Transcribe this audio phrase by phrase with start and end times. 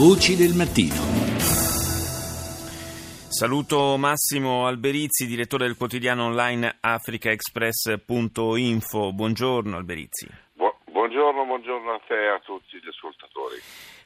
[0.00, 0.96] Voci del mattino.
[3.28, 9.12] Saluto Massimo Alberizzi, direttore del quotidiano online africaexpress.info.
[9.12, 10.26] Buongiorno Alberizzi.
[10.54, 13.56] Bu- buongiorno, buongiorno a te e a tutti gli ascoltatori.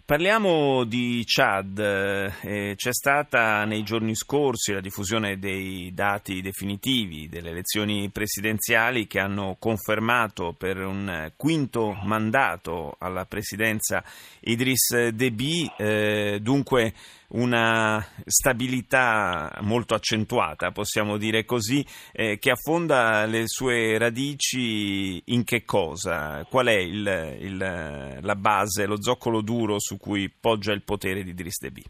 [0.07, 1.79] Parliamo di Chad.
[1.79, 9.19] Eh, c'è stata nei giorni scorsi la diffusione dei dati definitivi delle elezioni presidenziali che
[9.19, 14.05] hanno confermato per un quinto mandato alla presidenza
[14.41, 16.93] Idris Deby, eh, dunque
[17.35, 25.65] una stabilità molto accentuata, possiamo dire così, eh, che affonda le sue radici in che
[25.65, 26.45] cosa?
[26.49, 31.31] Qual è il, il, la base, lo zoccolo duro su cui poggia il potere di
[31.31, 31.83] Idris Deby?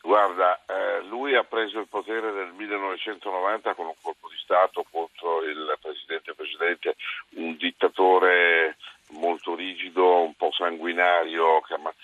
[0.00, 5.42] Guarda, eh, lui ha preso il potere nel 1990 con un colpo di Stato contro
[5.42, 6.94] il presidente precedente,
[7.30, 8.76] un dittatore
[9.10, 11.95] molto rigido, un po' sanguinario, che ha ammazzato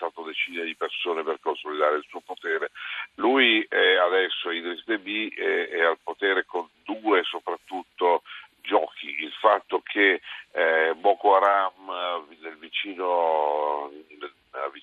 [0.43, 2.71] decine di persone per consolidare il suo potere.
[3.15, 8.23] Lui adesso, Idris Deby, è, al potere con due soprattutto
[8.63, 10.21] giochi, il fatto che
[10.53, 13.91] eh, Boko Haram nel vicino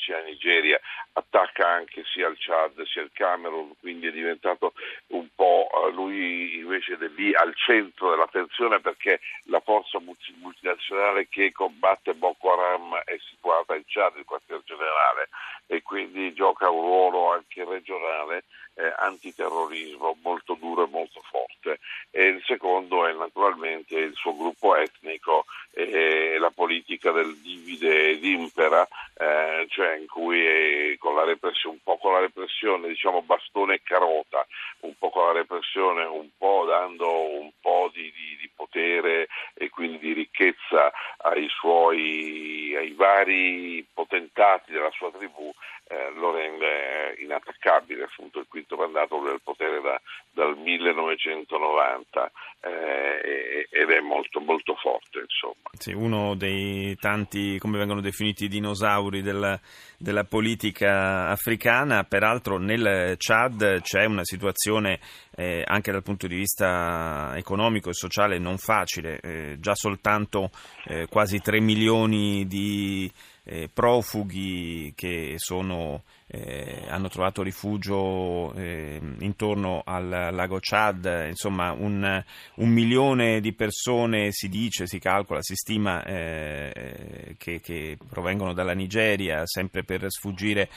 [0.09, 0.79] nella vicina Nigeria
[1.13, 4.73] attacca anche sia il Chad sia il Camerun, quindi è diventato
[5.07, 12.13] un po' eh, lui invece lì al centro dell'attenzione perché la forza multinazionale che combatte
[12.13, 15.29] Boko Haram è situata in Chad, il quartier generale,
[15.71, 21.79] e quindi gioca un ruolo anche regionale eh, antiterrorismo molto duro e molto forte.
[22.09, 28.23] E il secondo è naturalmente il suo gruppo etnico e la politica del divide ed
[28.23, 33.75] impera, eh, cioè in cui con la repressione, un po' con la repressione, diciamo bastone
[33.75, 34.45] e carota,
[34.81, 39.69] un po' con la repressione, un po' dando un po' di, di, di potere e
[39.69, 45.51] quindi di ricchezza ai suoi ai vari potentati della sua tribù
[45.91, 49.99] eh, lo rende inattaccabile, appunto il quinto mandato del potere da,
[50.31, 55.19] dal 1990 eh, ed è molto, molto forte.
[55.19, 55.69] Insomma.
[55.71, 59.59] Sì, uno dei tanti, come vengono definiti, dinosauri della,
[59.97, 64.99] della politica africana, peraltro nel Chad c'è una situazione
[65.35, 70.51] eh, anche dal punto di vista economico e sociale non facile, eh, già soltanto
[70.85, 73.11] eh, quasi 3 milioni di i
[73.43, 82.23] eh, profughi che sono, eh, hanno trovato rifugio eh, intorno al lago Chad, insomma un,
[82.55, 88.73] un, milione di persone si dice, si calcola, si stima eh, che, che provengono dalla
[88.73, 90.69] Nigeria sempre per sfuggire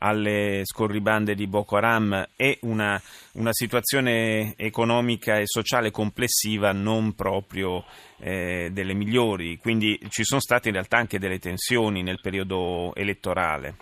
[0.00, 2.28] alle scorribande di Boko Haram.
[2.36, 3.00] E una,
[3.32, 7.84] una situazione economica e sociale complessiva non proprio
[8.20, 13.76] eh, delle migliori, quindi ci sono state in realtà anche delle tensioni nel periodo elettorale.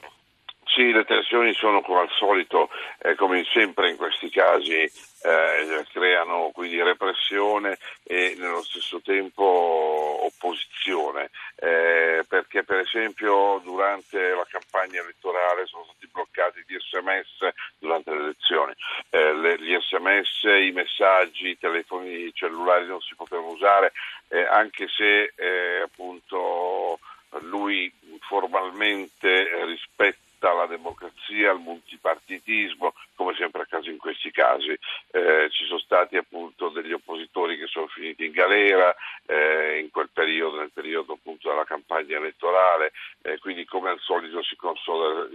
[0.65, 6.51] Sì, le tensioni sono come al solito, eh, come sempre in questi casi, eh, creano
[6.53, 15.65] quindi repressione e nello stesso tempo opposizione, eh, perché per esempio durante la campagna elettorale
[15.65, 18.75] sono stati bloccati gli sms durante le elezioni,
[19.09, 23.93] eh, le, gli sms, i messaggi, i telefoni cellulari non si potevano usare,
[24.29, 26.99] eh, anche se eh, appunto
[27.41, 27.93] lui
[28.29, 34.79] formalmente rispetta alla democrazia, al multipartitismo, come sempre accade in questi casi.
[35.11, 38.95] Eh, ci sono stati appunto degli oppositori che sono finiti in galera
[39.27, 42.93] eh, in quel periodo, nel periodo appunto della campagna elettorale,
[43.23, 45.29] eh, quindi come al solito si consolida,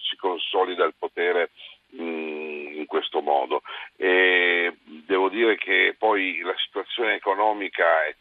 [0.00, 1.50] si consolida il potere
[1.90, 3.62] mh, mm, in questo modo.
[3.96, 8.14] E devo dire che poi la situazione economica è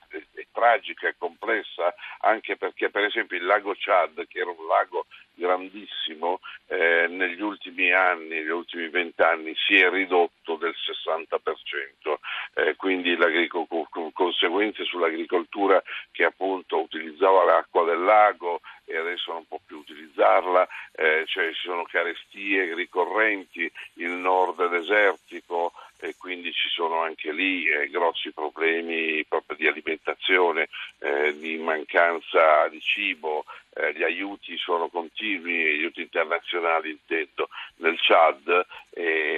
[0.55, 5.05] tragica e complessa anche perché per esempio il lago Chad, che era un lago
[5.35, 12.19] grandissimo, eh, negli ultimi anni, negli ultimi vent'anni, si è ridotto del 60%,
[12.53, 13.17] eh, quindi
[13.49, 20.67] con conseguenze sull'agricoltura che appunto utilizzava l'acqua del lago e adesso non può più utilizzarla,
[20.94, 25.64] eh, cioè ci sono carestie ricorrenti, il nord desertico, quindi ci
[26.95, 30.69] sono anche lì eh, grossi problemi proprio di alimentazione,
[31.00, 33.44] eh, di mancanza di cibo,
[33.74, 38.65] eh, gli aiuti sono continui, gli aiuti internazionali intendo nel Chad,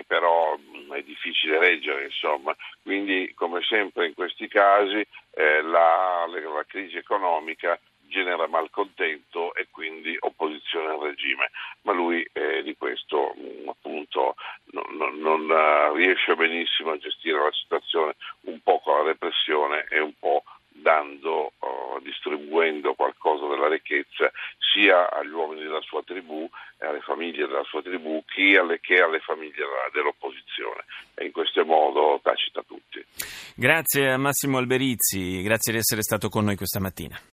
[0.05, 6.27] però mh, mm, è difficile reggere insomma, quindi come sempre in questi casi eh, la,
[6.27, 11.51] la crisi economica genera malcontento e quindi opposizione al regime,
[11.83, 14.35] ma lui eh, di questo mh, mm, appunto
[14.71, 19.99] non, non uh, riesce benissimo a gestire la situazione un po' con la repressione e
[19.99, 24.31] un po' dando, uh, distribuendo qualcosa della ricchezza
[24.71, 26.47] sia agli uomini della sua tribù
[26.79, 30.85] e alle famiglie della sua tribù che alle, che alle famiglie dell'opposizione
[31.15, 33.03] e in questo modo tacita tutti.
[33.55, 37.19] Grazie a Massimo Alberizzi, grazie di essere stato con noi questa mattina.